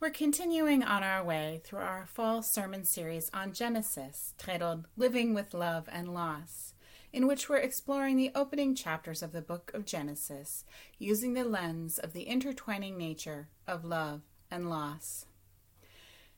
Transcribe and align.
We're 0.00 0.08
continuing 0.08 0.82
on 0.82 1.02
our 1.02 1.22
way 1.22 1.60
through 1.62 1.80
our 1.80 2.06
fall 2.06 2.40
sermon 2.40 2.86
series 2.86 3.30
on 3.34 3.52
Genesis, 3.52 4.32
titled 4.38 4.86
Living 4.96 5.34
with 5.34 5.52
Love 5.52 5.90
and 5.92 6.14
Loss, 6.14 6.72
in 7.12 7.26
which 7.26 7.50
we're 7.50 7.58
exploring 7.58 8.16
the 8.16 8.30
opening 8.34 8.74
chapters 8.74 9.22
of 9.22 9.32
the 9.32 9.42
book 9.42 9.70
of 9.74 9.84
Genesis 9.84 10.64
using 10.98 11.34
the 11.34 11.44
lens 11.44 11.98
of 11.98 12.14
the 12.14 12.22
intertwining 12.22 12.96
nature 12.96 13.48
of 13.66 13.84
love 13.84 14.22
and 14.50 14.70
loss. 14.70 15.26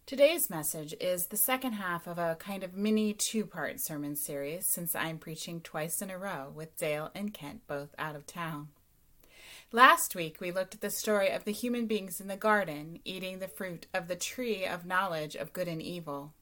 Today's 0.07 0.51
message 0.51 0.93
is 1.01 1.27
the 1.27 1.37
second 1.37 1.75
half 1.75 2.09
of 2.09 2.19
a 2.19 2.37
kind 2.41 2.65
of 2.65 2.75
mini 2.75 3.13
two 3.13 3.47
part 3.47 3.79
sermon 3.79 4.17
series 4.17 4.67
since 4.67 4.97
I'm 4.97 5.19
preaching 5.19 5.61
twice 5.61 6.03
in 6.03 6.11
a 6.11 6.19
row 6.19 6.51
with 6.53 6.77
Dale 6.77 7.13
and 7.15 7.33
Kent 7.33 7.61
both 7.69 7.95
out 7.97 8.17
of 8.17 8.27
town. 8.27 8.71
Last 9.75 10.15
week, 10.15 10.37
we 10.39 10.53
looked 10.53 10.75
at 10.75 10.83
the 10.83 10.91
story 10.91 11.31
of 11.31 11.45
the 11.45 11.51
human 11.51 11.87
beings 11.87 12.21
in 12.21 12.29
the 12.29 12.37
garden 12.37 13.01
eating 13.07 13.39
the 13.39 13.49
fruit 13.49 13.87
of 13.95 14.07
the 14.07 14.17
tree 14.17 14.67
of 14.67 14.85
knowledge 14.85 15.35
of 15.35 15.55
good 15.55 15.67
and 15.67 15.81
evil. 15.81 16.35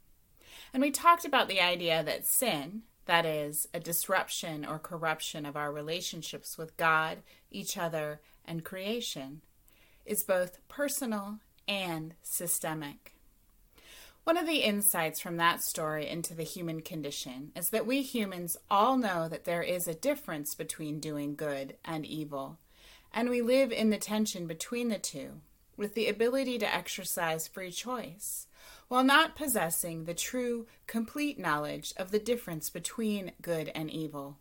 And 0.75 0.83
we 0.83 0.91
talked 0.91 1.25
about 1.25 1.47
the 1.47 1.61
idea 1.61 2.03
that 2.03 2.27
sin, 2.27 2.83
that 3.07 3.25
is, 3.25 3.69
a 3.73 3.79
disruption 3.79 4.67
or 4.67 4.81
corruption 4.81 5.47
of 5.47 5.57
our 5.57 5.71
relationships 5.71 6.59
with 6.59 6.77
God, 6.77 7.19
each 7.53 7.79
other, 7.79 8.21
and 8.45 8.65
creation, 8.65 9.43
is 10.05 10.25
both 10.25 10.59
personal 10.67 11.39
and 11.69 12.15
systemic. 12.25 13.15
One 14.25 14.39
of 14.39 14.47
the 14.49 14.65
insights 14.65 15.21
from 15.21 15.37
that 15.37 15.63
story 15.63 16.09
into 16.09 16.35
the 16.35 16.43
human 16.43 16.81
condition 16.81 17.53
is 17.55 17.71
that 17.71 17.87
we 17.87 18.03
humans 18.03 18.57
all 18.69 18.97
know 18.97 19.29
that 19.29 19.45
there 19.45 19.63
is 19.63 19.87
a 19.87 19.95
difference 19.95 20.57
between 20.57 20.99
doing 20.99 21.37
good 21.37 21.77
and 21.85 22.05
evil 22.05 22.59
and 23.13 23.29
we 23.29 23.43
live 23.43 23.73
in 23.73 23.91
the 23.91 23.99
tension 23.99 24.47
between 24.47 24.89
the 24.89 24.99
two, 24.99 25.41
with 25.77 25.95
the 25.95 26.09
ability 26.09 26.59
to 26.59 26.75
exercise 26.75 27.49
free 27.49 27.71
choice, 27.71 28.47
while 28.89 29.05
not 29.05 29.37
possessing 29.37 30.05
the 30.05 30.15
true, 30.15 30.67
complete 30.87 31.39
knowledge 31.39 31.93
of 31.97 32.11
the 32.11 32.19
difference 32.19 32.71
between 32.71 33.33
good 33.41 33.71
and 33.75 33.91
evil, 33.91 34.39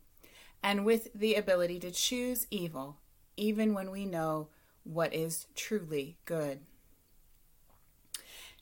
and 0.61 0.86
with 0.86 1.09
the 1.14 1.36
ability 1.36 1.80
to 1.80 1.92
choose 1.92 2.48
evil, 2.52 2.98
even 3.38 3.73
when 3.73 3.92
we 3.92 4.06
know 4.06 4.50
what 4.83 5.14
is 5.14 5.48
truly 5.56 6.17
good. 6.26 6.59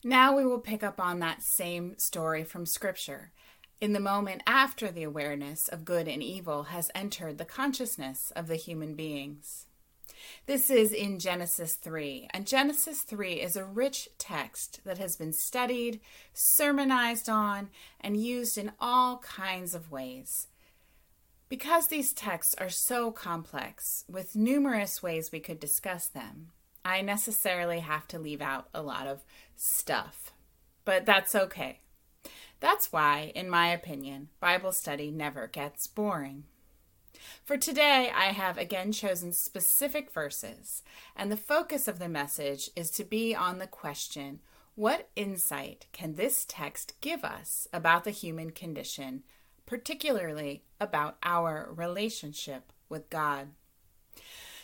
Now 0.03 0.35
we 0.35 0.45
will 0.45 0.59
pick 0.59 0.83
up 0.83 0.99
on 0.99 1.19
that 1.19 1.41
same 1.41 1.97
story 1.97 2.43
from 2.43 2.65
Scripture 2.65 3.31
in 3.79 3.93
the 3.93 3.99
moment 3.99 4.41
after 4.47 4.91
the 4.91 5.03
awareness 5.03 5.67
of 5.67 5.85
good 5.85 6.07
and 6.07 6.23
evil 6.23 6.63
has 6.63 6.89
entered 6.95 7.37
the 7.37 7.45
consciousness 7.45 8.31
of 8.35 8.47
the 8.47 8.55
human 8.55 8.95
beings. 8.95 9.66
This 10.45 10.69
is 10.69 10.91
in 10.91 11.19
Genesis 11.19 11.75
3. 11.75 12.27
And 12.31 12.47
Genesis 12.47 13.01
3 13.01 13.33
is 13.33 13.55
a 13.55 13.65
rich 13.65 14.09
text 14.17 14.81
that 14.85 14.97
has 14.97 15.15
been 15.15 15.33
studied, 15.33 15.99
sermonized 16.33 17.29
on, 17.29 17.69
and 17.99 18.21
used 18.21 18.57
in 18.57 18.71
all 18.79 19.17
kinds 19.19 19.75
of 19.75 19.91
ways. 19.91 20.47
Because 21.49 21.87
these 21.87 22.13
texts 22.13 22.55
are 22.57 22.69
so 22.69 23.11
complex, 23.11 24.03
with 24.09 24.35
numerous 24.35 25.01
ways 25.01 25.31
we 25.31 25.39
could 25.39 25.59
discuss 25.59 26.07
them, 26.07 26.51
I 26.83 27.01
necessarily 27.01 27.79
have 27.79 28.07
to 28.09 28.19
leave 28.19 28.41
out 28.41 28.67
a 28.73 28.81
lot 28.81 29.07
of 29.07 29.23
stuff. 29.55 30.31
But 30.83 31.05
that's 31.05 31.35
okay. 31.35 31.79
That's 32.59 32.91
why, 32.91 33.31
in 33.35 33.49
my 33.49 33.67
opinion, 33.67 34.29
Bible 34.39 34.71
study 34.71 35.11
never 35.11 35.47
gets 35.47 35.85
boring. 35.87 36.45
For 37.43 37.57
today, 37.57 38.11
I 38.13 38.27
have 38.27 38.57
again 38.57 38.91
chosen 38.91 39.33
specific 39.33 40.11
verses, 40.11 40.83
and 41.15 41.31
the 41.31 41.37
focus 41.37 41.87
of 41.87 41.99
the 41.99 42.09
message 42.09 42.69
is 42.75 42.89
to 42.91 43.03
be 43.03 43.35
on 43.35 43.57
the 43.57 43.67
question 43.67 44.39
what 44.75 45.09
insight 45.15 45.87
can 45.91 46.13
this 46.13 46.45
text 46.47 46.93
give 47.01 47.23
us 47.23 47.67
about 47.73 48.03
the 48.03 48.11
human 48.11 48.51
condition, 48.51 49.23
particularly 49.65 50.65
about 50.79 51.17
our 51.23 51.69
relationship 51.75 52.71
with 52.87 53.09
God? 53.09 53.47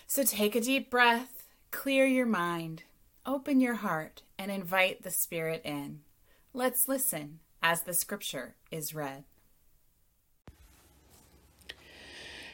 So 0.06 0.24
take 0.24 0.56
a 0.56 0.62
deep 0.62 0.92
breath, 0.92 1.48
clear 1.72 2.06
your 2.06 2.28
mind, 2.28 2.84
open 3.26 3.60
your 3.60 3.74
heart, 3.74 4.22
and 4.38 4.52
invite 4.52 5.02
the 5.02 5.10
Spirit 5.10 5.64
in. 5.66 6.02
Let's 6.54 6.88
listen 6.88 7.40
as 7.64 7.82
the 7.82 7.96
scripture 7.96 8.56
is 8.70 8.94
read. 8.94 9.24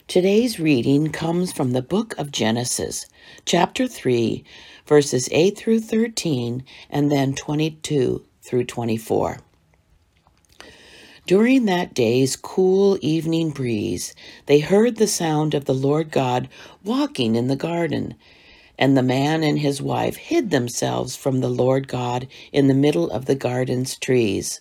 Today's 0.10 0.60
reading 0.60 1.12
comes 1.12 1.52
from 1.52 1.74
the 1.74 1.84
book 1.84 2.18
of 2.18 2.32
Genesis, 2.32 3.06
chapter 3.46 3.88
3, 3.88 4.44
verses 4.88 5.30
8 5.32 5.56
through 5.56 5.82
13, 5.82 6.64
and 6.90 7.12
then 7.12 7.36
22 7.36 8.26
through 8.42 8.64
24. 8.64 9.38
During 11.28 11.66
that 11.66 11.94
day's 11.94 12.36
cool 12.36 12.98
evening 13.02 13.52
breeze, 13.52 14.16
they 14.48 14.58
heard 14.58 14.96
the 14.96 15.06
sound 15.06 15.54
of 15.54 15.66
the 15.66 15.76
Lord 15.76 16.10
God 16.10 16.50
walking 16.84 17.36
in 17.36 17.46
the 17.46 17.56
garden. 17.56 18.16
And 18.80 18.98
the 18.98 19.04
man 19.04 19.44
and 19.44 19.60
his 19.60 19.80
wife 19.80 20.16
hid 20.16 20.50
themselves 20.50 21.16
from 21.16 21.42
the 21.42 21.50
Lord 21.50 21.88
God 21.88 22.28
in 22.52 22.66
the 22.66 22.74
middle 22.74 23.12
of 23.12 23.26
the 23.26 23.36
garden's 23.36 23.96
trees. 23.96 24.60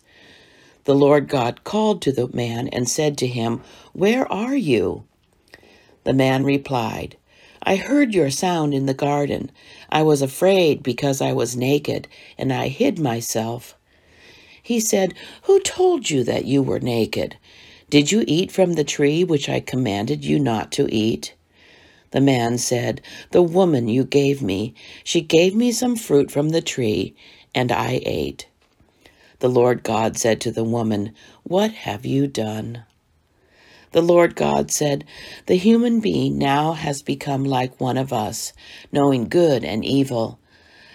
The 0.85 0.95
Lord 0.95 1.27
God 1.27 1.65
called 1.65 2.03
to 2.03 2.13
the 2.13 2.29
man 2.29 2.69
and 2.69 2.87
said 2.87 3.17
to 3.17 3.27
him, 3.27 3.63
Where 3.95 4.31
are 4.31 4.55
you? 4.55 5.08
The 6.05 6.13
man 6.13 6.45
replied, 6.45 7.17
I 7.63 7.77
heard 7.77 8.15
your 8.15 8.31
sound 8.31 8.73
in 8.73 8.87
the 8.87 8.95
garden. 8.95 9.51
I 9.91 10.03
was 10.03 10.23
afraid 10.23 10.83
because 10.83 11.21
I 11.21 11.33
was 11.33 11.57
naked, 11.57 12.09
and 12.39 12.53
I 12.53 12.69
hid 12.69 12.99
myself. 12.99 13.75
He 14.63 14.81
said, 14.81 15.15
Who 15.43 15.61
told 15.61 16.11
you 16.11 16.25
that 16.25 16.45
you 16.45 16.63
were 16.63 16.81
naked? 16.81 17.37
Did 17.91 18.13
you 18.13 18.23
eat 18.27 18.53
from 18.53 18.75
the 18.75 18.85
tree 18.85 19.25
which 19.25 19.49
I 19.49 19.61
commanded 19.61 20.25
you 20.25 20.39
not 20.39 20.71
to 20.73 20.93
eat? 20.95 21.35
The 22.11 22.21
man 22.21 22.59
said, 22.59 23.01
The 23.31 23.43
woman 23.43 23.89
you 23.89 24.05
gave 24.05 24.41
me, 24.41 24.75
she 25.05 25.21
gave 25.21 25.55
me 25.55 25.73
some 25.73 25.97
fruit 25.97 26.31
from 26.31 26.51
the 26.51 26.63
tree, 26.63 27.15
and 27.55 27.73
I 27.73 28.01
ate. 28.05 28.47
The 29.41 29.49
Lord 29.49 29.83
God 29.83 30.17
said 30.17 30.41
to 30.43 30.51
the 30.51 30.65
woman, 30.65 31.15
What 31.45 31.73
have 31.73 32.07
you 32.07 32.27
done? 32.27 32.85
The 33.93 34.03
Lord 34.03 34.35
God 34.37 34.71
said, 34.71 35.05
The 35.47 35.57
human 35.57 36.01
being 36.01 36.39
now 36.39 36.73
has 36.73 37.03
become 37.03 37.45
like 37.45 37.81
one 37.81 37.97
of 37.97 38.13
us, 38.13 38.53
knowing 38.93 39.29
good 39.29 39.65
and 39.65 39.85
evil. 39.85 40.39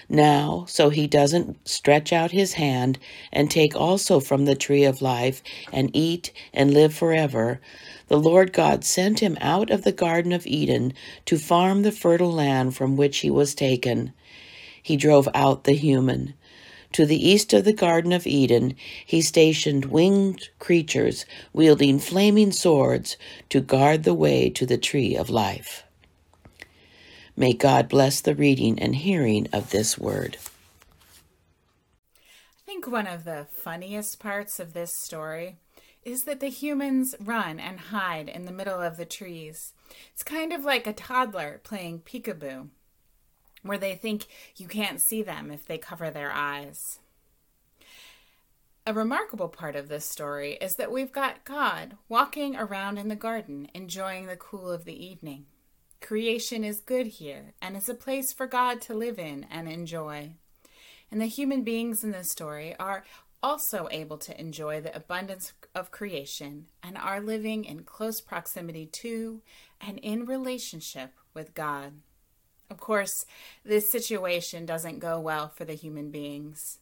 Now, 0.09 0.65
so 0.67 0.89
he 0.89 1.07
doesn't 1.07 1.67
stretch 1.67 2.13
out 2.13 2.31
his 2.31 2.53
hand 2.53 2.99
and 3.31 3.49
take 3.49 3.75
also 3.75 4.19
from 4.19 4.45
the 4.45 4.55
tree 4.55 4.83
of 4.83 5.01
life 5.01 5.41
and 5.71 5.89
eat 5.93 6.31
and 6.53 6.73
live 6.73 6.93
forever, 6.93 7.59
the 8.09 8.19
Lord 8.19 8.53
God 8.53 8.83
sent 8.83 9.21
him 9.21 9.37
out 9.41 9.71
of 9.71 9.83
the 9.83 9.91
Garden 9.91 10.33
of 10.33 10.45
Eden 10.45 10.93
to 11.25 11.37
farm 11.37 11.81
the 11.81 11.91
fertile 11.91 12.31
land 12.31 12.75
from 12.75 12.95
which 12.95 13.19
he 13.19 13.31
was 13.31 13.55
taken. 13.55 14.13
He 14.83 14.97
drove 14.97 15.27
out 15.33 15.63
the 15.63 15.73
human. 15.73 16.33
To 16.93 17.07
the 17.07 17.27
east 17.27 17.53
of 17.53 17.63
the 17.63 17.73
Garden 17.73 18.13
of 18.13 18.27
Eden, 18.27 18.75
he 19.03 19.23
stationed 19.23 19.85
winged 19.85 20.49
creatures 20.59 21.25
wielding 21.51 21.97
flaming 21.97 22.51
swords 22.51 23.17
to 23.49 23.61
guard 23.61 24.03
the 24.03 24.13
way 24.13 24.51
to 24.51 24.65
the 24.67 24.77
tree 24.77 25.15
of 25.15 25.31
life. 25.31 25.83
May 27.35 27.53
God 27.53 27.89
bless 27.89 28.21
the 28.21 28.35
reading 28.35 28.77
and 28.77 28.95
hearing 28.95 29.47
of 29.51 29.71
this 29.71 29.97
word. 29.97 30.37
I 32.15 32.61
think 32.67 32.85
one 32.85 33.07
of 33.07 33.23
the 33.23 33.47
funniest 33.51 34.19
parts 34.19 34.59
of 34.59 34.73
this 34.73 34.95
story 34.95 35.57
is 36.03 36.25
that 36.25 36.41
the 36.41 36.49
humans 36.49 37.15
run 37.19 37.59
and 37.59 37.79
hide 37.79 38.29
in 38.29 38.45
the 38.45 38.51
middle 38.51 38.79
of 38.79 38.97
the 38.97 39.05
trees. 39.05 39.73
It's 40.13 40.21
kind 40.21 40.53
of 40.53 40.63
like 40.63 40.85
a 40.85 40.93
toddler 40.93 41.59
playing 41.63 42.01
peekaboo 42.01 42.67
where 43.63 43.77
they 43.77 43.95
think 43.95 44.27
you 44.55 44.67
can't 44.67 45.01
see 45.01 45.23
them 45.23 45.51
if 45.51 45.65
they 45.65 45.77
cover 45.77 46.11
their 46.11 46.31
eyes. 46.31 46.99
A 48.85 48.93
remarkable 48.93 49.47
part 49.47 49.77
of 49.77 49.87
this 49.87 50.05
story 50.05 50.57
is 50.59 50.75
that 50.75 50.91
we've 50.91 51.13
got 51.13 51.45
God 51.45 51.95
walking 52.09 52.57
around 52.57 52.97
in 52.97 53.07
the 53.07 53.15
garden, 53.15 53.69
enjoying 53.73 54.27
the 54.27 54.35
cool 54.35 54.69
of 54.69 54.83
the 54.83 55.05
evening. 55.05 55.45
Creation 56.01 56.65
is 56.65 56.81
good 56.81 57.07
here 57.07 57.53
and 57.61 57.77
is 57.77 57.87
a 57.87 57.93
place 57.93 58.33
for 58.33 58.45
God 58.45 58.81
to 58.81 58.93
live 58.93 59.17
in 59.17 59.45
and 59.49 59.69
enjoy. 59.69 60.33
And 61.09 61.21
the 61.21 61.27
human 61.27 61.63
beings 61.63 62.03
in 62.03 62.11
this 62.11 62.29
story 62.29 62.75
are 62.77 63.05
also 63.41 63.87
able 63.89 64.17
to 64.17 64.37
enjoy 64.37 64.81
the 64.81 64.93
abundance 64.93 65.53
of 65.73 65.91
creation 65.91 66.65
and 66.81 66.97
are 66.97 67.21
living 67.21 67.63
in 67.63 67.83
close 67.83 68.19
proximity 68.19 68.85
to 68.87 69.41
and 69.79 69.97
in 69.99 70.25
relationship 70.25 71.13
with 71.33 71.53
God. 71.53 71.93
Of 72.73 72.79
course, 72.79 73.27
this 73.63 73.91
situation 73.91 74.65
doesn't 74.65 74.97
go 74.97 75.19
well 75.19 75.47
for 75.47 75.63
the 75.63 75.75
human 75.75 76.09
beings. 76.09 76.79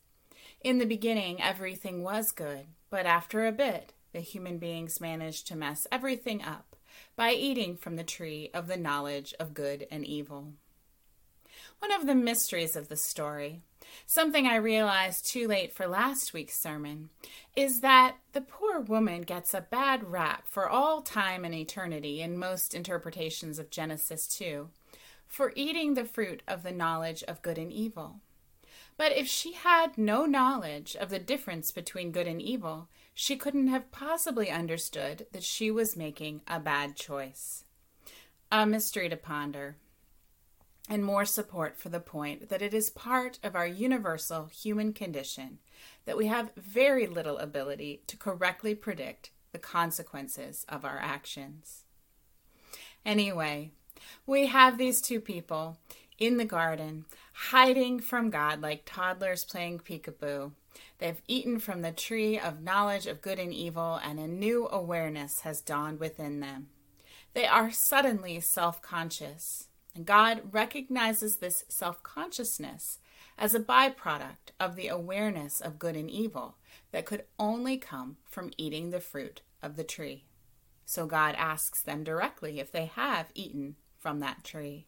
In 0.62 0.78
the 0.78 0.86
beginning, 0.86 1.42
everything 1.42 2.02
was 2.02 2.32
good, 2.32 2.68
but 2.90 3.06
after 3.06 3.46
a 3.46 3.52
bit, 3.52 3.92
the 4.14 4.22
human 4.22 4.58
beings 4.58 5.02
managed 5.02 5.48
to 5.48 5.58
mess 5.58 5.88
everything 5.92 6.42
up 6.44 6.78
by 7.18 7.34
eating 7.34 7.76
from 7.76 7.98
the 7.98 8.06
tree 8.06 8.50
of 8.54 8.68
the 8.68 8.78
knowledge 8.78 9.34
of 9.38 9.54
good 9.54 9.86
and 9.92 10.06
evil. 10.06 10.54
One 11.80 11.92
of 11.92 12.06
the 12.06 12.16
mysteries 12.16 12.78
of 12.78 12.88
the 12.88 12.96
story 12.96 13.60
Something 14.06 14.48
I 14.48 14.56
realized 14.56 15.26
too 15.26 15.46
late 15.46 15.74
for 15.74 15.88
last 15.88 16.32
week's 16.32 16.58
sermon 16.58 17.10
is 17.58 17.82
that 17.82 18.16
the 18.32 18.40
poor 18.40 18.80
woman 18.80 19.24
gets 19.24 19.54
a 19.54 19.68
bad 19.70 20.10
rap 20.10 20.48
for 20.48 20.70
all 20.70 21.02
time 21.02 21.44
and 21.44 21.54
eternity 21.54 22.22
in 22.22 22.38
most 22.38 22.74
interpretations 22.74 23.60
of 23.60 23.70
Genesis 23.70 24.28
2 24.28 24.70
for 25.32 25.54
eating 25.56 25.94
the 25.94 26.04
fruit 26.04 26.44
of 26.46 26.62
the 26.62 26.74
knowledge 26.74 27.24
of 27.24 27.42
good 27.42 27.58
and 27.58 27.72
evil. 27.72 28.20
But 28.98 29.14
if 29.14 29.28
she 29.28 29.54
had 29.54 29.98
no 29.98 30.26
knowledge 30.26 30.94
of 30.98 31.10
the 31.10 31.20
difference 31.20 31.72
between 31.72 32.12
good 32.12 32.28
and 32.28 32.42
evil, 32.42 32.90
she 33.14 33.38
couldn't 33.38 33.70
have 33.70 33.92
possibly 33.92 34.50
understood 34.50 35.28
that 35.32 35.44
she 35.44 35.72
was 35.72 35.96
making 35.96 36.42
a 36.48 36.60
bad 36.60 36.98
choice. 36.98 37.64
A 38.52 38.66
mystery 38.66 39.08
to 39.08 39.16
ponder 39.16 39.78
and 40.90 41.06
more 41.06 41.24
support 41.24 41.78
for 41.78 41.88
the 41.88 42.02
point 42.02 42.50
that 42.50 42.62
it 42.62 42.74
is 42.74 42.90
part 42.90 43.40
of 43.42 43.56
our 43.56 43.66
universal 43.66 44.48
human 44.48 44.92
condition 44.92 45.60
that 46.04 46.18
we 46.18 46.28
have 46.28 46.52
very 46.58 47.08
little 47.08 47.38
ability 47.38 48.02
to 48.08 48.18
correctly 48.18 48.76
predict 48.76 49.32
the 49.54 49.60
consequences 49.60 50.66
of 50.68 50.84
our 50.84 50.98
actions. 50.98 51.86
Anyway, 53.06 53.72
we 54.26 54.48
have 54.48 54.78
these 54.78 55.02
two 55.02 55.20
people 55.20 55.78
in 56.18 56.38
the 56.38 56.46
garden, 56.46 57.06
hiding 57.34 58.00
from 58.00 58.30
God 58.30 58.62
like 58.62 58.84
toddlers 58.86 59.44
playing 59.44 59.80
peekaboo. 59.80 60.52
They've 61.00 61.22
eaten 61.28 61.60
from 61.60 61.82
the 61.82 61.92
tree 61.92 62.40
of 62.40 62.62
knowledge 62.62 63.08
of 63.08 63.22
good 63.22 63.40
and 63.40 63.54
evil, 63.54 64.00
and 64.04 64.20
a 64.20 64.28
new 64.28 64.68
awareness 64.72 65.42
has 65.42 65.62
dawned 65.62 66.00
within 66.00 66.40
them. 66.40 66.68
They 67.34 67.46
are 67.46 67.72
suddenly 67.72 68.40
self 68.40 68.82
conscious. 68.82 69.68
And 69.96 70.06
God 70.06 70.42
recognizes 70.52 71.38
this 71.38 71.66
self 71.68 72.02
consciousness 72.04 73.00
as 73.38 73.56
a 73.56 73.60
byproduct 73.60 74.52
of 74.60 74.76
the 74.76 74.88
awareness 74.88 75.60
of 75.60 75.80
good 75.80 75.96
and 75.96 76.10
evil 76.10 76.58
that 76.92 77.06
could 77.06 77.24
only 77.40 77.78
come 77.78 78.18
from 78.30 78.52
eating 78.58 78.92
the 78.92 79.00
fruit 79.00 79.42
of 79.62 79.76
the 79.76 79.84
tree. 79.84 80.26
So 80.86 81.08
God 81.08 81.36
asks 81.38 81.82
them 81.82 82.04
directly 82.04 82.60
if 82.60 82.72
they 82.72 82.86
have 82.86 83.32
eaten 83.34 83.76
from 84.02 84.20
that 84.20 84.44
tree. 84.44 84.88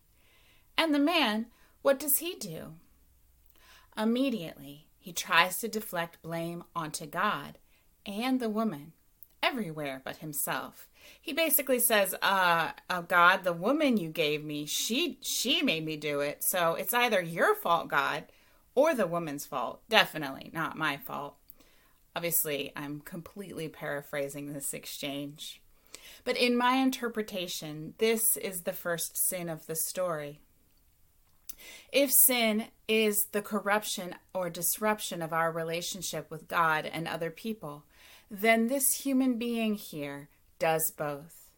And 0.77 0.94
the 0.94 1.00
man, 1.00 1.45
what 1.81 2.00
does 2.00 2.18
he 2.18 2.36
do? 2.36 2.74
Immediately, 3.98 4.88
he 5.00 5.13
tries 5.13 5.57
to 5.60 5.68
deflect 5.68 6.21
blame 6.21 6.63
onto 6.75 7.06
God 7.06 7.57
and 8.06 8.39
the 8.39 8.50
woman, 8.50 8.92
everywhere 9.42 10.01
but 10.04 10.18
himself 10.18 10.89
he 11.21 11.33
basically 11.33 11.80
says, 11.80 12.15
uh, 12.21 12.71
oh 12.89 13.01
God, 13.04 13.44
the 13.44 13.54
woman 13.54 13.98
you 13.98 14.10
gave 14.10 14.44
me, 14.44 14.65
she 14.65 15.18
she 15.21 15.62
made 15.62 15.86
me 15.86 15.98
do 15.98 16.19
it. 16.21 16.44
So 16.44 16.75
it's 16.75 16.94
either 16.94 17.21
your 17.21 17.56
fault, 17.56 17.88
God, 17.88 18.25
or 18.75 18.94
the 18.94 19.07
woman's 19.07 19.45
fault. 19.45 19.81
Definitely 19.89 20.51
not 20.54 20.77
my 20.77 20.98
fault. 20.98 21.36
Obviously, 22.16 22.71
I'm 22.75 23.01
completely 23.01 23.68
paraphrasing 23.68 24.54
this 24.54 24.74
exchange. 24.74 25.62
But 26.24 26.38
in 26.38 26.58
my 26.58 26.76
interpretation, 26.76 27.94
this 27.98 28.38
is 28.38 28.62
the 28.62 28.74
first 28.74 29.18
sin 29.30 29.50
of 29.50 29.66
the 29.66 29.76
story. 29.76 30.40
If 31.92 32.12
sin 32.12 32.66
is 32.88 33.28
the 33.32 33.42
corruption 33.42 34.16
or 34.34 34.50
disruption 34.50 35.22
of 35.22 35.34
our 35.34 35.52
relationship 35.52 36.30
with 36.30 36.48
God 36.48 36.86
and 36.86 37.08
other 37.08 37.30
people, 37.30 37.86
then 38.30 38.68
this 38.68 39.02
human 39.04 39.38
being 39.38 39.76
here 39.76 40.30
does 40.60 40.92
both. 40.98 41.52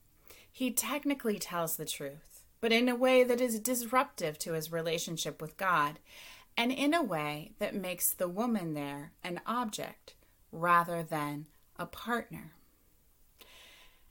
He 0.51 0.71
technically 0.71 1.39
tells 1.39 1.75
the 1.75 1.85
truth, 1.85 2.43
but 2.61 2.71
in 2.71 2.89
a 2.89 2.95
way 2.95 3.23
that 3.23 3.41
is 3.41 3.59
disruptive 3.59 4.37
to 4.39 4.53
his 4.53 4.71
relationship 4.71 5.41
with 5.41 5.57
God, 5.57 5.99
and 6.57 6.71
in 6.71 6.93
a 6.93 7.03
way 7.03 7.51
that 7.59 7.75
makes 7.75 8.13
the 8.13 8.29
woman 8.29 8.73
there 8.73 9.11
an 9.23 9.41
object 9.45 10.15
rather 10.51 11.03
than 11.03 11.47
a 11.77 11.85
partner. 11.85 12.53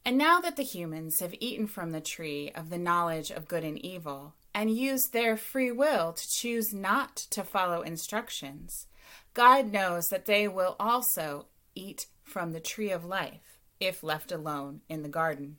And 0.05 0.19
now 0.19 0.39
that 0.41 0.56
the 0.56 0.62
humans 0.62 1.21
have 1.21 1.35
eaten 1.41 1.67
from 1.67 1.93
the 1.93 2.01
tree 2.01 2.53
of 2.55 2.69
the 2.69 2.79
knowledge 2.79 3.31
of 3.31 3.49
good 3.49 3.65
and 3.65 3.79
evil, 3.79 4.35
and 4.55 4.71
used 4.71 5.12
their 5.12 5.37
free 5.37 5.73
will 5.73 6.12
to 6.12 6.31
choose 6.31 6.75
not 6.75 7.17
to 7.31 7.43
follow 7.43 7.81
instructions, 7.81 8.87
God 9.33 9.73
knows 9.73 10.09
that 10.09 10.27
they 10.27 10.47
will 10.47 10.77
also 10.79 11.47
eat 11.75 12.06
from 12.23 12.53
the 12.53 12.61
tree 12.61 12.91
of 12.91 13.05
life 13.05 13.59
if 13.81 14.03
left 14.03 14.31
alone 14.31 14.83
in 14.89 15.03
the 15.03 15.09
garden. 15.09 15.56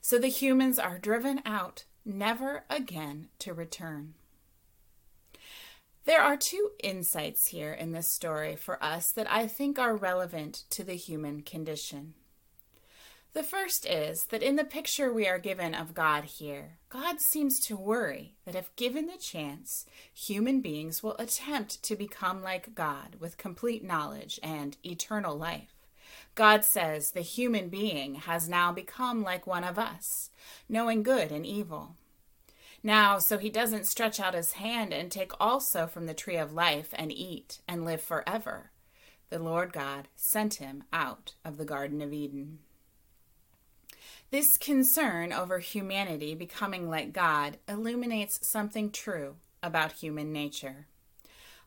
So 0.00 0.18
the 0.18 0.28
humans 0.28 0.78
are 0.78 0.98
driven 0.98 1.40
out, 1.46 1.84
never 2.04 2.64
again 2.68 3.28
to 3.38 3.54
return. 3.54 4.14
There 6.04 6.20
are 6.20 6.36
two 6.36 6.72
insights 6.82 7.46
here 7.46 7.72
in 7.72 7.92
this 7.92 8.08
story 8.08 8.56
for 8.56 8.82
us 8.84 9.10
that 9.12 9.30
I 9.32 9.46
think 9.46 9.78
are 9.78 9.96
relevant 9.96 10.64
to 10.70 10.84
the 10.84 10.96
human 10.96 11.40
condition. 11.40 12.12
The 13.34 13.42
first 13.42 13.84
is 13.84 14.26
that 14.26 14.44
in 14.44 14.54
the 14.54 14.62
picture 14.62 15.12
we 15.12 15.26
are 15.26 15.40
given 15.40 15.74
of 15.74 15.92
God 15.92 16.22
here, 16.22 16.78
God 16.88 17.20
seems 17.20 17.58
to 17.66 17.76
worry 17.76 18.36
that 18.44 18.54
if 18.54 18.74
given 18.76 19.06
the 19.06 19.18
chance, 19.18 19.86
human 20.12 20.60
beings 20.60 21.02
will 21.02 21.16
attempt 21.18 21.82
to 21.82 21.96
become 21.96 22.44
like 22.44 22.76
God 22.76 23.16
with 23.18 23.36
complete 23.36 23.82
knowledge 23.82 24.38
and 24.40 24.76
eternal 24.86 25.36
life. 25.36 25.74
God 26.36 26.64
says 26.64 27.10
the 27.10 27.22
human 27.22 27.68
being 27.68 28.14
has 28.14 28.48
now 28.48 28.70
become 28.70 29.24
like 29.24 29.48
one 29.48 29.64
of 29.64 29.80
us, 29.80 30.30
knowing 30.68 31.02
good 31.02 31.32
and 31.32 31.44
evil. 31.44 31.96
Now, 32.84 33.18
so 33.18 33.38
he 33.38 33.50
doesn't 33.50 33.88
stretch 33.88 34.20
out 34.20 34.34
his 34.34 34.52
hand 34.52 34.94
and 34.94 35.10
take 35.10 35.32
also 35.40 35.88
from 35.88 36.06
the 36.06 36.14
tree 36.14 36.36
of 36.36 36.52
life 36.52 36.90
and 36.92 37.10
eat 37.10 37.62
and 37.66 37.84
live 37.84 38.00
forever. 38.00 38.70
The 39.30 39.40
Lord 39.40 39.72
God 39.72 40.06
sent 40.14 40.54
him 40.54 40.84
out 40.92 41.34
of 41.44 41.56
the 41.56 41.64
Garden 41.64 42.00
of 42.00 42.12
Eden. 42.12 42.60
This 44.34 44.58
concern 44.58 45.32
over 45.32 45.60
humanity 45.60 46.34
becoming 46.34 46.90
like 46.90 47.12
God 47.12 47.58
illuminates 47.68 48.44
something 48.44 48.90
true 48.90 49.36
about 49.62 49.92
human 49.92 50.32
nature. 50.32 50.88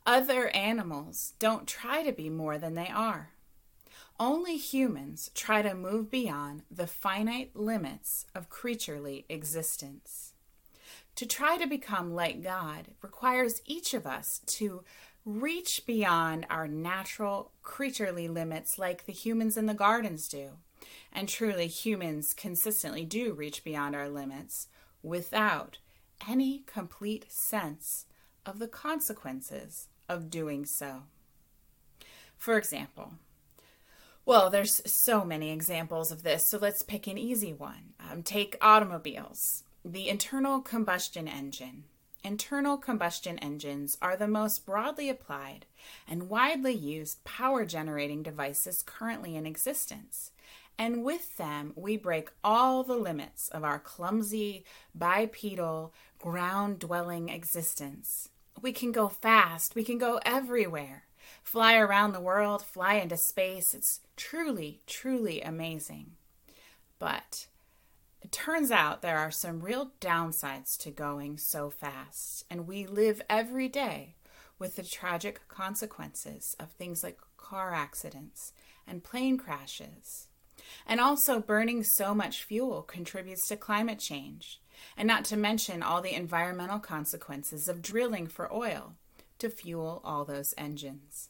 Other 0.05 0.49
animals 0.49 1.31
don't 1.39 1.65
try 1.65 2.03
to 2.03 2.11
be 2.11 2.29
more 2.29 2.57
than 2.57 2.73
they 2.73 2.89
are. 2.89 3.29
Only 4.19 4.57
humans 4.57 5.31
try 5.33 5.61
to 5.61 5.73
move 5.73 6.11
beyond 6.11 6.63
the 6.69 6.87
finite 6.87 7.55
limits 7.55 8.25
of 8.35 8.49
creaturely 8.49 9.25
existence. 9.29 10.33
To 11.15 11.25
try 11.25 11.55
to 11.55 11.67
become 11.67 12.13
like 12.13 12.43
God 12.43 12.89
requires 13.01 13.61
each 13.65 13.93
of 13.93 14.05
us 14.05 14.41
to 14.57 14.83
reach 15.23 15.85
beyond 15.85 16.45
our 16.49 16.67
natural 16.67 17.53
creaturely 17.63 18.27
limits 18.27 18.77
like 18.77 19.05
the 19.05 19.13
humans 19.13 19.55
in 19.55 19.67
the 19.67 19.73
gardens 19.73 20.27
do. 20.27 20.57
And 21.11 21.27
truly, 21.27 21.67
humans 21.67 22.33
consistently 22.33 23.05
do 23.05 23.33
reach 23.33 23.63
beyond 23.63 23.95
our 23.95 24.09
limits 24.09 24.67
without 25.03 25.77
any 26.27 26.63
complete 26.65 27.25
sense 27.31 28.05
of 28.45 28.59
the 28.59 28.67
consequences 28.67 29.87
of 30.09 30.29
doing 30.29 30.65
so. 30.65 31.03
For 32.37 32.57
example, 32.57 33.13
well, 34.25 34.49
there's 34.49 34.81
so 34.85 35.23
many 35.23 35.51
examples 35.51 36.11
of 36.11 36.23
this, 36.23 36.47
so 36.47 36.57
let's 36.57 36.83
pick 36.83 37.07
an 37.07 37.17
easy 37.17 37.53
one. 37.53 37.93
Um, 38.11 38.23
take 38.23 38.57
automobiles, 38.61 39.63
the 39.85 40.09
internal 40.09 40.59
combustion 40.59 41.27
engine. 41.27 41.85
Internal 42.23 42.77
combustion 42.77 43.39
engines 43.39 43.97
are 44.01 44.17
the 44.17 44.27
most 44.27 44.65
broadly 44.65 45.07
applied 45.07 45.65
and 46.05 46.29
widely 46.29 46.73
used 46.73 47.23
power 47.23 47.63
generating 47.65 48.21
devices 48.21 48.83
currently 48.85 49.37
in 49.37 49.45
existence. 49.45 50.31
And 50.79 51.03
with 51.03 51.37
them, 51.37 51.73
we 51.75 51.97
break 51.97 52.29
all 52.43 52.83
the 52.83 52.95
limits 52.95 53.49
of 53.49 53.63
our 53.63 53.79
clumsy, 53.79 54.63
bipedal, 54.93 55.93
ground 56.19 56.79
dwelling 56.79 57.29
existence. 57.29 58.29
We 58.61 58.71
can 58.71 58.91
go 58.91 59.07
fast, 59.09 59.75
we 59.75 59.83
can 59.83 59.97
go 59.97 60.19
everywhere 60.23 61.07
fly 61.43 61.75
around 61.75 62.11
the 62.11 62.19
world, 62.19 62.61
fly 62.61 62.95
into 62.95 63.17
space. 63.17 63.73
It's 63.73 64.01
truly, 64.15 64.81
truly 64.85 65.41
amazing. 65.41 66.11
But 66.99 67.47
it 68.21 68.31
turns 68.31 68.71
out 68.71 69.01
there 69.01 69.17
are 69.17 69.31
some 69.31 69.61
real 69.61 69.91
downsides 70.01 70.77
to 70.79 70.91
going 70.91 71.37
so 71.37 71.69
fast, 71.69 72.43
and 72.49 72.67
we 72.67 72.85
live 72.85 73.21
every 73.29 73.69
day 73.69 74.15
with 74.59 74.75
the 74.75 74.83
tragic 74.83 75.47
consequences 75.47 76.55
of 76.59 76.71
things 76.71 77.03
like 77.03 77.19
car 77.37 77.73
accidents 77.73 78.53
and 78.87 79.03
plane 79.03 79.37
crashes. 79.37 80.26
And 80.85 80.99
also, 80.99 81.39
burning 81.39 81.83
so 81.83 82.13
much 82.13 82.43
fuel 82.43 82.81
contributes 82.81 83.47
to 83.47 83.57
climate 83.57 83.99
change, 83.99 84.61
and 84.95 85.07
not 85.07 85.25
to 85.25 85.37
mention 85.37 85.83
all 85.83 86.01
the 86.01 86.15
environmental 86.15 86.79
consequences 86.79 87.67
of 87.67 87.81
drilling 87.81 88.27
for 88.27 88.53
oil 88.53 88.93
to 89.39 89.49
fuel 89.49 90.01
all 90.03 90.25
those 90.25 90.53
engines. 90.57 91.29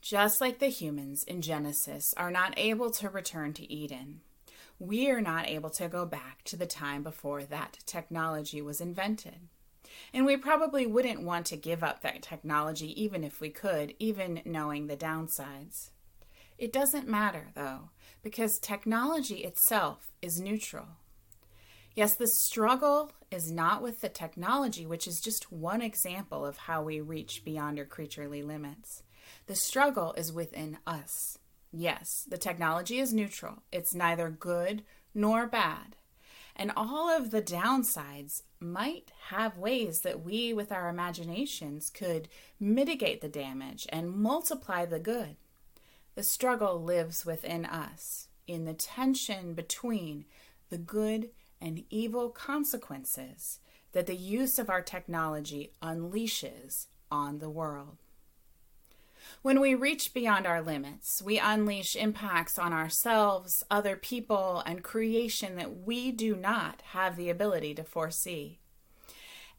Just 0.00 0.40
like 0.40 0.60
the 0.60 0.68
humans 0.68 1.24
in 1.24 1.42
Genesis 1.42 2.14
are 2.16 2.30
not 2.30 2.54
able 2.56 2.90
to 2.92 3.08
return 3.08 3.52
to 3.54 3.72
Eden, 3.72 4.20
we 4.78 5.10
are 5.10 5.20
not 5.20 5.48
able 5.48 5.70
to 5.70 5.88
go 5.88 6.04
back 6.04 6.44
to 6.44 6.56
the 6.56 6.66
time 6.66 7.02
before 7.02 7.42
that 7.44 7.78
technology 7.86 8.60
was 8.60 8.80
invented. 8.80 9.48
And 10.12 10.26
we 10.26 10.36
probably 10.36 10.86
wouldn't 10.86 11.22
want 11.22 11.46
to 11.46 11.56
give 11.56 11.82
up 11.82 12.02
that 12.02 12.22
technology 12.22 13.02
even 13.02 13.24
if 13.24 13.40
we 13.40 13.50
could, 13.50 13.94
even 13.98 14.42
knowing 14.44 14.86
the 14.86 14.96
downsides. 14.96 15.90
It 16.58 16.72
doesn't 16.72 17.08
matter, 17.08 17.48
though, 17.54 17.90
because 18.22 18.58
technology 18.58 19.44
itself 19.44 20.12
is 20.22 20.40
neutral. 20.40 20.86
Yes, 21.94 22.14
the 22.14 22.26
struggle 22.26 23.12
is 23.30 23.50
not 23.50 23.82
with 23.82 24.00
the 24.00 24.08
technology, 24.08 24.86
which 24.86 25.06
is 25.06 25.20
just 25.20 25.50
one 25.52 25.80
example 25.80 26.44
of 26.44 26.58
how 26.58 26.82
we 26.82 27.00
reach 27.00 27.44
beyond 27.44 27.78
our 27.78 27.84
creaturely 27.84 28.42
limits. 28.42 29.02
The 29.46 29.54
struggle 29.54 30.12
is 30.14 30.32
within 30.32 30.78
us. 30.86 31.38
Yes, 31.72 32.26
the 32.28 32.38
technology 32.38 32.98
is 32.98 33.12
neutral, 33.12 33.62
it's 33.72 33.94
neither 33.94 34.30
good 34.30 34.82
nor 35.14 35.46
bad. 35.46 35.96
And 36.54 36.72
all 36.74 37.10
of 37.10 37.30
the 37.30 37.42
downsides 37.42 38.42
might 38.60 39.12
have 39.28 39.58
ways 39.58 40.00
that 40.00 40.22
we, 40.22 40.54
with 40.54 40.72
our 40.72 40.88
imaginations, 40.88 41.90
could 41.90 42.28
mitigate 42.58 43.20
the 43.20 43.28
damage 43.28 43.86
and 43.90 44.10
multiply 44.10 44.86
the 44.86 44.98
good. 44.98 45.36
The 46.16 46.22
struggle 46.22 46.82
lives 46.82 47.26
within 47.26 47.66
us, 47.66 48.28
in 48.46 48.64
the 48.64 48.72
tension 48.72 49.52
between 49.52 50.24
the 50.70 50.78
good 50.78 51.28
and 51.60 51.84
evil 51.90 52.30
consequences 52.30 53.60
that 53.92 54.06
the 54.06 54.16
use 54.16 54.58
of 54.58 54.70
our 54.70 54.80
technology 54.80 55.72
unleashes 55.82 56.86
on 57.10 57.38
the 57.38 57.50
world. 57.50 57.98
When 59.42 59.60
we 59.60 59.74
reach 59.74 60.14
beyond 60.14 60.46
our 60.46 60.62
limits, 60.62 61.20
we 61.20 61.38
unleash 61.38 61.94
impacts 61.94 62.58
on 62.58 62.72
ourselves, 62.72 63.62
other 63.70 63.94
people, 63.94 64.62
and 64.64 64.82
creation 64.82 65.56
that 65.56 65.84
we 65.84 66.12
do 66.12 66.34
not 66.34 66.80
have 66.92 67.16
the 67.16 67.28
ability 67.28 67.74
to 67.74 67.84
foresee. 67.84 68.58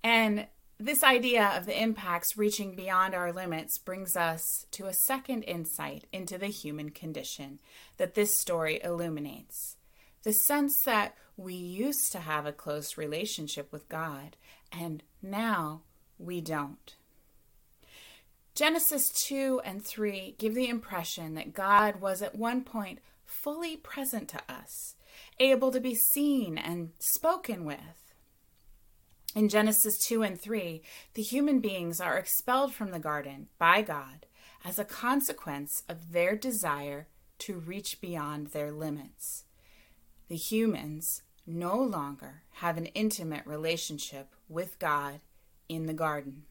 And 0.04 0.48
this 0.80 1.04
idea 1.04 1.54
of 1.58 1.66
the 1.66 1.82
impacts 1.82 2.38
reaching 2.38 2.76
beyond 2.76 3.16
our 3.16 3.34
limits 3.34 3.78
brings 3.78 4.16
us 4.16 4.66
to 4.72 4.86
a 4.86 4.94
second 4.94 5.44
insight 5.44 6.06
into 6.12 6.38
the 6.38 6.48
human 6.48 6.92
condition 6.92 7.60
that 7.98 8.14
this 8.14 8.40
story 8.40 8.80
illuminates 8.84 9.78
the 10.28 10.34
sense 10.34 10.82
that 10.84 11.16
we 11.38 11.54
used 11.54 12.12
to 12.12 12.20
have 12.20 12.46
a 12.46 12.52
close 12.52 12.98
relationship 12.98 13.72
with 13.72 13.88
God, 13.88 14.36
and 14.74 15.02
now 15.22 15.84
we 16.20 16.42
don't. 16.42 16.96
Genesis 18.56 19.10
2 19.28 19.62
and 19.64 19.86
3 19.86 20.36
give 20.38 20.54
the 20.54 20.68
impression 20.68 21.36
that 21.36 21.54
God 21.54 22.02
was 22.02 22.22
at 22.22 22.36
one 22.36 22.64
point 22.64 23.00
fully 23.24 23.78
present 23.78 24.28
to 24.28 24.42
us, 24.50 24.96
able 25.40 25.72
to 25.72 25.80
be 25.80 25.96
seen 25.96 26.58
and 26.58 26.90
spoken 27.00 27.64
with. 27.64 28.07
In 29.38 29.50
Genesis 29.50 30.00
2 30.00 30.24
and 30.24 30.42
3, 30.42 30.82
the 31.14 31.22
human 31.22 31.60
beings 31.60 32.02
are 32.02 32.18
expelled 32.18 32.74
from 32.74 32.90
the 32.90 32.98
garden 32.98 33.50
by 33.60 33.84
God 33.84 34.26
as 34.66 34.80
a 34.80 34.84
consequence 34.84 35.84
of 35.88 36.12
their 36.12 36.36
desire 36.36 37.08
to 37.38 37.60
reach 37.60 38.02
beyond 38.02 38.48
their 38.48 38.72
limits. 38.72 39.44
The 40.28 40.38
humans 40.38 41.22
no 41.46 41.78
longer 41.78 42.42
have 42.54 42.78
an 42.78 42.88
intimate 42.88 43.46
relationship 43.46 44.34
with 44.50 44.80
God 44.80 45.20
in 45.70 45.86
the 45.86 45.94
garden. 45.94 46.46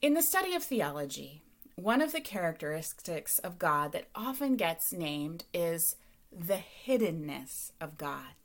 In 0.00 0.14
the 0.14 0.22
study 0.22 0.54
of 0.54 0.62
theology, 0.62 1.42
one 1.76 2.00
of 2.00 2.12
the 2.12 2.20
characteristics 2.22 3.38
of 3.40 3.58
God 3.58 3.92
that 3.92 4.08
often 4.14 4.56
gets 4.56 4.90
named 4.90 5.44
is 5.52 5.96
the 6.34 6.62
hiddenness 6.86 7.72
of 7.78 7.98
God. 7.98 8.36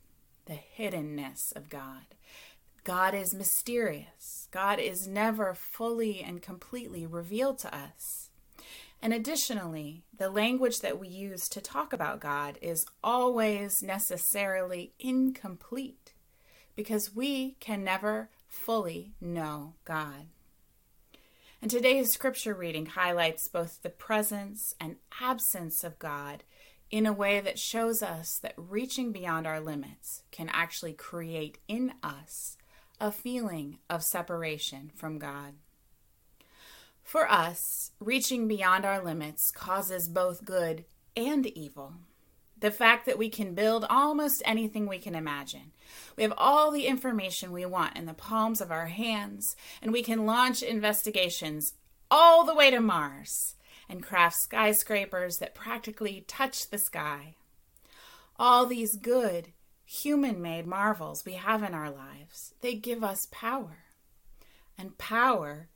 Hiddenness 0.78 1.54
of 1.56 1.68
God. 1.68 2.14
God 2.84 3.14
is 3.14 3.34
mysterious. 3.34 4.48
God 4.50 4.78
is 4.78 5.06
never 5.06 5.52
fully 5.54 6.22
and 6.22 6.40
completely 6.40 7.04
revealed 7.04 7.58
to 7.58 7.74
us. 7.74 8.30
And 9.02 9.12
additionally, 9.12 10.04
the 10.16 10.30
language 10.30 10.80
that 10.80 10.98
we 10.98 11.08
use 11.08 11.48
to 11.50 11.60
talk 11.60 11.92
about 11.92 12.20
God 12.20 12.58
is 12.62 12.86
always 13.02 13.82
necessarily 13.82 14.92
incomplete 14.98 16.14
because 16.74 17.14
we 17.14 17.56
can 17.60 17.84
never 17.84 18.30
fully 18.48 19.12
know 19.20 19.74
God. 19.84 20.26
And 21.60 21.70
today's 21.70 22.12
scripture 22.12 22.54
reading 22.54 22.86
highlights 22.86 23.48
both 23.48 23.82
the 23.82 23.90
presence 23.90 24.74
and 24.80 24.96
absence 25.20 25.82
of 25.82 25.98
God 25.98 26.44
in 26.90 27.06
a 27.06 27.12
way 27.12 27.40
that 27.40 27.58
shows 27.58 28.02
us 28.02 28.38
that 28.38 28.54
reaching 28.56 29.12
beyond 29.12 29.46
our 29.46 29.60
limits 29.60 30.22
can 30.30 30.48
actually 30.52 30.92
create 30.92 31.58
in 31.68 31.92
us 32.02 32.56
a 33.00 33.12
feeling 33.12 33.78
of 33.88 34.02
separation 34.02 34.90
from 34.94 35.18
God. 35.18 35.54
For 37.02 37.30
us, 37.30 37.92
reaching 38.00 38.48
beyond 38.48 38.84
our 38.84 39.02
limits 39.02 39.50
causes 39.50 40.08
both 40.08 40.44
good 40.44 40.84
and 41.16 41.46
evil. 41.46 41.94
The 42.60 42.70
fact 42.70 43.06
that 43.06 43.18
we 43.18 43.28
can 43.28 43.54
build 43.54 43.86
almost 43.88 44.42
anything 44.44 44.86
we 44.86 44.98
can 44.98 45.14
imagine. 45.14 45.72
We 46.16 46.22
have 46.24 46.34
all 46.36 46.70
the 46.70 46.86
information 46.86 47.52
we 47.52 47.64
want 47.64 47.96
in 47.96 48.06
the 48.06 48.14
palms 48.14 48.60
of 48.60 48.72
our 48.72 48.86
hands, 48.86 49.54
and 49.80 49.92
we 49.92 50.02
can 50.02 50.26
launch 50.26 50.62
investigations 50.62 51.74
all 52.10 52.44
the 52.44 52.54
way 52.54 52.70
to 52.70 52.80
Mars 52.80 53.54
and 53.88 54.02
craft 54.02 54.36
skyscrapers 54.36 55.38
that 55.38 55.54
practically 55.54 56.24
touch 56.26 56.68
the 56.68 56.78
sky. 56.78 57.34
All 58.38 58.66
these 58.66 58.96
good 58.96 59.48
human 59.84 60.42
made 60.42 60.66
marvels 60.66 61.24
we 61.24 61.34
have 61.34 61.62
in 61.62 61.74
our 61.74 61.90
lives. 61.90 62.54
They 62.60 62.74
give 62.74 63.02
us 63.02 63.26
power. 63.30 63.78
And 64.76 64.98
power, 64.98 65.68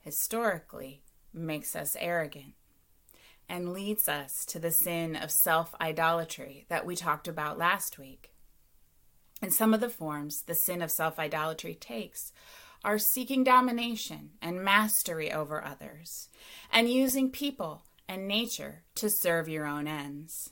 historically, 0.00 1.02
makes 1.32 1.74
us 1.74 1.96
arrogant 1.98 2.54
and 3.48 3.72
leads 3.72 4.08
us 4.08 4.44
to 4.46 4.58
the 4.58 4.70
sin 4.70 5.16
of 5.16 5.30
self 5.30 5.74
idolatry 5.80 6.66
that 6.68 6.84
we 6.84 6.96
talked 6.96 7.28
about 7.28 7.58
last 7.58 7.98
week. 7.98 8.32
And 9.40 9.52
some 9.52 9.74
of 9.74 9.80
the 9.80 9.90
forms 9.90 10.42
the 10.42 10.54
sin 10.54 10.82
of 10.82 10.90
self 10.90 11.18
idolatry 11.18 11.74
takes 11.74 12.32
are 12.84 12.98
seeking 12.98 13.42
domination 13.42 14.30
and 14.42 14.62
mastery 14.62 15.32
over 15.32 15.64
others, 15.64 16.28
and 16.72 16.90
using 16.90 17.30
people 17.30 17.84
and 18.08 18.28
nature 18.28 18.82
to 18.96 19.08
serve 19.08 19.48
your 19.48 19.66
own 19.66 19.88
ends. 19.88 20.50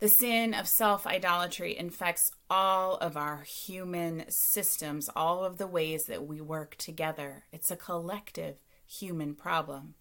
The 0.00 0.08
sin 0.08 0.52
of 0.52 0.66
self 0.66 1.06
idolatry 1.06 1.78
infects 1.78 2.32
all 2.50 2.96
of 2.96 3.16
our 3.16 3.42
human 3.42 4.24
systems, 4.28 5.08
all 5.14 5.44
of 5.44 5.58
the 5.58 5.68
ways 5.68 6.06
that 6.08 6.26
we 6.26 6.40
work 6.40 6.74
together. 6.74 7.44
It's 7.52 7.70
a 7.70 7.76
collective 7.76 8.56
human 8.84 9.36
problem. 9.36 9.94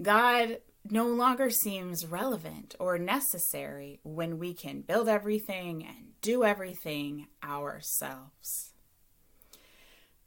God 0.00 0.60
no 0.90 1.06
longer 1.08 1.50
seems 1.50 2.06
relevant 2.06 2.74
or 2.78 2.96
necessary 2.96 4.00
when 4.02 4.38
we 4.38 4.54
can 4.54 4.80
build 4.80 5.08
everything 5.08 5.84
and 5.84 6.12
do 6.22 6.44
everything 6.44 7.26
ourselves. 7.44 8.72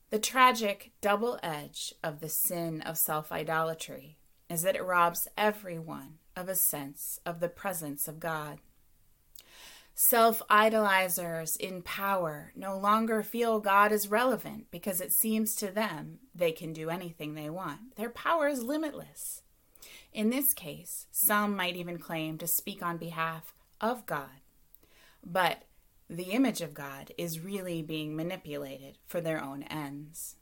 The 0.10 0.20
tragic 0.20 0.92
double 1.01 1.39
edge 1.44 1.94
of 2.04 2.20
the 2.20 2.30
sin 2.30 2.82
of 2.82 2.98
self 2.98 3.32
idolatry 3.32 4.18
is 4.50 4.63
that 4.63 4.75
it 4.75 4.84
robs 4.84 5.28
everyone 5.38 6.18
of 6.36 6.50
a 6.50 6.56
sense 6.56 7.20
of 7.28 7.39
the 7.39 7.48
presence 7.50 8.08
of 8.08 8.20
God. 8.20 8.58
Self 9.94 10.42
idolizers 10.50 11.56
in 11.58 11.84
power 11.84 12.54
no 12.56 12.75
longer 12.75 13.22
feel 13.22 13.60
God 13.60 13.92
is 13.92 14.10
relevant 14.10 14.72
because 14.72 15.00
it 15.00 15.12
seems 15.12 15.54
to 15.56 15.68
them 15.68 16.18
they 16.34 16.54
can 16.54 16.74
do 16.74 16.89
anything 16.89 17.36
they 17.36 17.50
want. 17.51 17.96
Their 17.96 18.10
power 18.10 18.48
is 18.48 18.63
limitless. 18.63 19.44
In 20.12 20.32
this 20.32 20.54
case, 20.56 21.06
some 21.12 21.56
might 21.56 21.75
even 21.75 22.00
claim 22.00 22.39
to 22.39 22.48
speak 22.48 22.82
on 22.82 22.98
behalf 22.98 23.54
of 23.80 24.08
God. 24.08 24.42
But 25.24 25.66
the 26.10 26.32
image 26.32 26.62
of 26.62 26.74
God 26.74 27.12
is 27.18 27.39
really 27.39 27.82
being 27.82 28.16
manipulated 28.16 28.98
for 29.06 29.22
their 29.22 29.42
own 29.42 29.63
ends. 29.63 30.36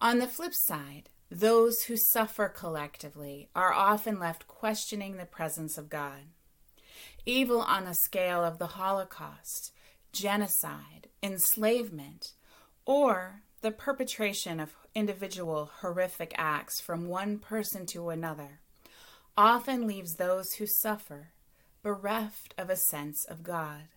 On 0.00 0.18
the 0.18 0.26
flip 0.26 0.54
side, 0.54 1.10
those 1.30 1.82
who 1.82 1.96
suffer 1.96 2.48
collectively 2.48 3.48
are 3.54 3.72
often 3.72 4.18
left 4.18 4.46
questioning 4.46 5.16
the 5.16 5.26
presence 5.26 5.76
of 5.76 5.90
God. 5.90 6.30
Evil 7.24 7.60
on 7.60 7.86
a 7.86 7.94
scale 7.94 8.44
of 8.44 8.58
the 8.58 8.68
Holocaust, 8.68 9.72
genocide, 10.12 11.08
enslavement, 11.22 12.32
or 12.84 13.42
the 13.60 13.72
perpetration 13.72 14.60
of 14.60 14.76
individual 14.94 15.70
horrific 15.80 16.32
acts 16.36 16.80
from 16.80 17.08
one 17.08 17.38
person 17.38 17.84
to 17.86 18.10
another 18.10 18.60
often 19.36 19.86
leaves 19.86 20.14
those 20.14 20.52
who 20.52 20.66
suffer 20.66 21.32
bereft 21.82 22.54
of 22.56 22.70
a 22.70 22.76
sense 22.76 23.24
of 23.26 23.42
God, 23.42 23.88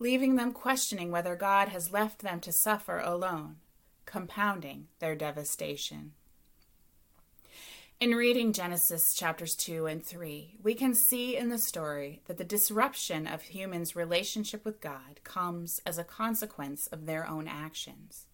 leaving 0.00 0.34
them 0.34 0.52
questioning 0.52 1.12
whether 1.12 1.36
God 1.36 1.68
has 1.68 1.92
left 1.92 2.20
them 2.20 2.40
to 2.40 2.50
suffer 2.50 2.98
alone, 2.98 3.56
compounding 4.06 4.88
their 4.98 5.14
devastation. 5.14 6.12
In 8.00 8.12
reading 8.12 8.54
Genesis 8.54 9.14
chapters 9.14 9.54
2 9.54 9.84
and 9.84 10.02
3, 10.02 10.56
we 10.62 10.72
can 10.72 10.94
see 10.94 11.36
in 11.36 11.50
the 11.50 11.58
story 11.58 12.22
that 12.26 12.38
the 12.38 12.44
disruption 12.44 13.26
of 13.26 13.42
humans' 13.42 13.94
relationship 13.94 14.64
with 14.64 14.80
God 14.80 15.20
comes 15.22 15.82
as 15.84 15.98
a 15.98 16.04
consequence 16.04 16.86
of 16.86 17.04
their 17.04 17.28
own 17.28 17.46
actions. 17.46 18.24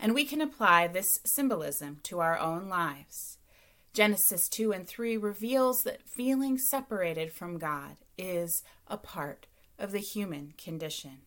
And 0.00 0.14
we 0.14 0.24
can 0.24 0.40
apply 0.40 0.86
this 0.86 1.20
symbolism 1.26 1.98
to 2.04 2.20
our 2.20 2.38
own 2.38 2.70
lives. 2.70 3.36
Genesis 3.92 4.48
2 4.48 4.72
and 4.72 4.88
3 4.88 5.18
reveals 5.18 5.82
that 5.82 6.08
feeling 6.08 6.56
separated 6.56 7.34
from 7.34 7.58
God 7.58 7.96
is 8.16 8.62
a 8.86 8.96
part 8.96 9.46
of 9.78 9.92
the 9.92 9.98
human 9.98 10.54
condition. 10.56 11.18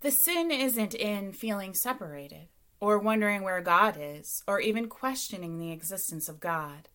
The 0.00 0.10
sin 0.10 0.50
isn't 0.50 0.94
in 0.94 1.32
feeling 1.32 1.74
separated, 1.74 2.48
or 2.80 2.98
wondering 2.98 3.42
where 3.42 3.60
God 3.60 3.96
is, 4.00 4.42
or 4.48 4.60
even 4.60 4.88
questioning 4.88 5.58
the 5.58 5.72
existence 5.72 6.28
of 6.28 6.40
God. 6.40 6.88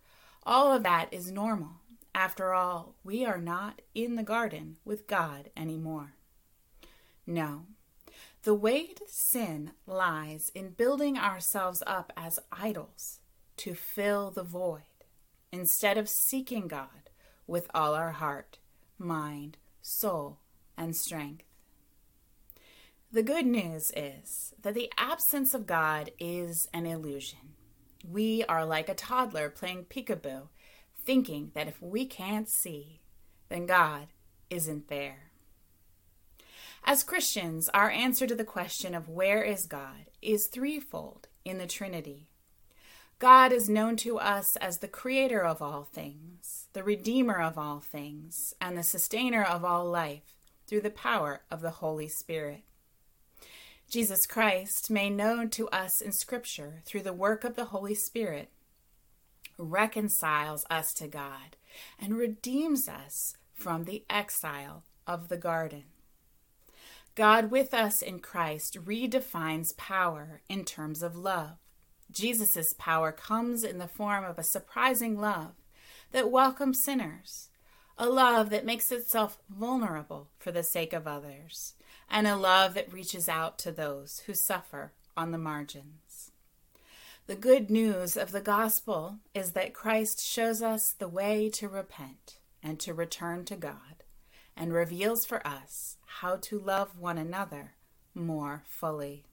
All 0.43 0.73
of 0.73 0.83
that 0.83 1.13
is 1.13 1.31
normal. 1.31 1.81
After 2.13 2.53
all, 2.53 2.95
we 3.03 3.25
are 3.25 3.39
not 3.39 3.81
in 3.93 4.15
the 4.15 4.23
garden 4.23 4.77
with 4.85 5.07
God 5.07 5.49
anymore. 5.55 6.13
No. 7.27 7.65
The 8.43 8.53
way 8.53 8.87
to 8.87 9.03
sin 9.07 9.71
lies 9.85 10.51
in 10.55 10.69
building 10.69 11.17
ourselves 11.17 11.83
up 11.85 12.13
as 12.15 12.39
idols 12.51 13.19
to 13.57 13.73
fill 13.73 14.31
the 14.31 14.43
void 14.43 14.81
instead 15.51 15.97
of 15.97 16.09
seeking 16.09 16.67
God 16.67 17.09
with 17.47 17.69
all 17.73 17.93
our 17.93 18.11
heart, 18.11 18.59
mind, 18.97 19.57
soul, 19.85 20.39
and 20.75 20.95
strength. 20.95 21.45
The 23.11 23.21
good 23.21 23.45
news 23.45 23.91
is 23.95 24.53
that 24.59 24.73
the 24.73 24.91
absence 24.97 25.53
of 25.53 25.67
God 25.67 26.09
is 26.19 26.67
an 26.73 26.87
illusion. 26.87 27.53
We 28.03 28.43
are 28.45 28.65
like 28.65 28.89
a 28.89 28.95
toddler 28.95 29.49
playing 29.49 29.85
peekaboo, 29.85 30.47
thinking 31.03 31.51
that 31.53 31.67
if 31.67 31.79
we 31.83 32.07
can't 32.07 32.49
see, 32.49 33.01
then 33.49 33.67
God 33.67 34.07
isn't 34.49 34.87
there. 34.87 35.31
As 36.83 37.03
Christians, 37.03 37.69
our 37.69 37.91
answer 37.91 38.25
to 38.25 38.35
the 38.35 38.43
question 38.43 38.95
of 38.95 39.07
where 39.07 39.43
is 39.43 39.67
God 39.67 40.09
is 40.19 40.47
threefold 40.47 41.27
in 41.45 41.59
the 41.59 41.67
Trinity. 41.67 42.31
God 43.17 43.53
is 43.53 43.69
known 43.69 43.95
to 43.97 44.19
us 44.19 44.57
as 44.57 44.79
the 44.79 44.89
creator 44.89 45.41
of 45.41 45.61
all 45.61 45.83
things, 45.83 46.67
the 46.73 46.83
redeemer 46.83 47.39
of 47.39 47.57
all 47.57 47.79
things, 47.79 48.53
and 48.59 48.77
the 48.77 48.83
sustainer 48.83 49.43
of 49.43 49.63
all 49.63 49.85
life 49.85 50.35
through 50.67 50.81
the 50.81 50.89
power 50.89 51.41
of 51.49 51.61
the 51.61 51.71
Holy 51.71 52.09
Spirit. 52.09 52.63
Jesus 53.89 54.25
Christ, 54.25 54.91
made 54.91 55.11
known 55.11 55.49
to 55.51 55.69
us 55.69 56.01
in 56.01 56.11
Scripture 56.11 56.81
through 56.85 57.03
the 57.03 57.13
work 57.13 57.45
of 57.45 57.55
the 57.55 57.65
Holy 57.65 57.95
Spirit, 57.95 58.49
reconciles 59.57 60.65
us 60.69 60.93
to 60.95 61.07
God 61.07 61.55
and 61.97 62.17
redeems 62.17 62.89
us 62.89 63.37
from 63.53 63.85
the 63.85 64.03
exile 64.09 64.83
of 65.07 65.29
the 65.29 65.37
garden. 65.37 65.85
God 67.13 67.49
with 67.49 67.73
us 67.73 68.01
in 68.01 68.19
Christ 68.19 68.77
redefines 68.83 69.77
power 69.77 70.41
in 70.49 70.65
terms 70.65 71.01
of 71.01 71.15
love. 71.15 71.57
Jesus' 72.15 72.73
power 72.77 73.11
comes 73.11 73.63
in 73.63 73.77
the 73.77 73.87
form 73.87 74.23
of 74.23 74.39
a 74.39 74.43
surprising 74.43 75.19
love 75.19 75.53
that 76.11 76.31
welcomes 76.31 76.83
sinners, 76.83 77.49
a 77.97 78.09
love 78.09 78.49
that 78.49 78.65
makes 78.65 78.91
itself 78.91 79.37
vulnerable 79.49 80.29
for 80.39 80.51
the 80.51 80.63
sake 80.63 80.93
of 80.93 81.07
others, 81.07 81.73
and 82.09 82.25
a 82.25 82.35
love 82.35 82.73
that 82.73 82.91
reaches 82.91 83.27
out 83.27 83.59
to 83.59 83.71
those 83.71 84.23
who 84.25 84.33
suffer 84.33 84.93
on 85.17 85.31
the 85.31 85.37
margins. 85.37 86.31
The 87.27 87.35
good 87.35 87.69
news 87.69 88.15
of 88.15 88.31
the 88.31 88.41
gospel 88.41 89.17
is 89.33 89.51
that 89.51 89.73
Christ 89.73 90.25
shows 90.25 90.61
us 90.61 90.91
the 90.91 91.07
way 91.07 91.49
to 91.55 91.67
repent 91.67 92.37
and 92.63 92.79
to 92.79 92.93
return 92.93 93.45
to 93.45 93.55
God, 93.55 94.03
and 94.55 94.73
reveals 94.73 95.25
for 95.25 95.45
us 95.45 95.97
how 96.05 96.37
to 96.37 96.59
love 96.59 96.97
one 96.97 97.17
another 97.17 97.73
more 98.13 98.63
fully. 98.67 99.25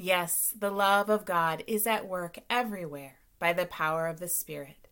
Yes, 0.00 0.54
the 0.56 0.70
love 0.70 1.10
of 1.10 1.24
God 1.24 1.64
is 1.66 1.84
at 1.84 2.06
work 2.06 2.38
everywhere 2.48 3.16
by 3.40 3.52
the 3.52 3.66
power 3.66 4.06
of 4.06 4.20
the 4.20 4.28
Spirit, 4.28 4.86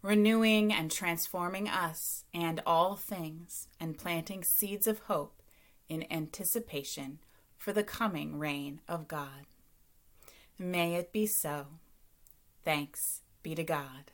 renewing 0.00 0.72
and 0.72 0.90
transforming 0.90 1.68
us 1.68 2.24
and 2.32 2.62
all 2.64 2.96
things, 2.96 3.68
and 3.78 3.98
planting 3.98 4.42
seeds 4.42 4.86
of 4.86 5.00
hope 5.00 5.42
in 5.86 6.10
anticipation 6.10 7.18
for 7.58 7.74
the 7.74 7.82
coming 7.82 8.38
reign 8.38 8.80
of 8.88 9.06
God. 9.06 9.44
May 10.58 10.94
it 10.94 11.12
be 11.12 11.26
so. 11.26 11.66
Thanks 12.64 13.20
be 13.42 13.54
to 13.54 13.64
God. 13.64 14.12